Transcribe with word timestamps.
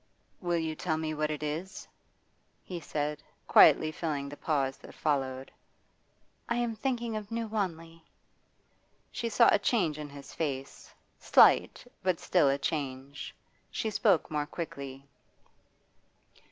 'Will 0.39 0.57
you 0.57 0.75
tell 0.75 0.97
me 0.97 1.13
what 1.13 1.29
it 1.29 1.43
is?' 1.43 1.87
he 2.63 2.79
said, 2.79 3.21
quietly 3.47 3.91
filling 3.91 4.29
the 4.29 4.35
pause 4.35 4.77
that 4.77 4.95
followed. 4.95 5.51
'I 6.49 6.55
am 6.55 6.75
thinking 6.75 7.15
of 7.15 7.29
New 7.29 7.45
Wanley.' 7.45 8.03
She 9.11 9.29
saw 9.29 9.47
a 9.51 9.59
change 9.59 9.99
in 9.99 10.09
his 10.09 10.33
face, 10.33 10.91
slight, 11.19 11.85
but 12.01 12.19
still 12.19 12.49
a 12.49 12.57
change. 12.57 13.35
She 13.69 13.91
spoke 13.91 14.31
more 14.31 14.47
quickly. 14.47 15.05